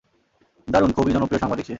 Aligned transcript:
দারুণ, 0.67 0.91
খুবই 0.91 1.11
জনপ্রিয় 1.11 1.39
সাংবাদিক 1.39 1.65
সে! 1.65 1.69